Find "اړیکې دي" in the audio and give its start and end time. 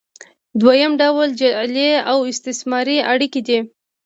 3.11-3.59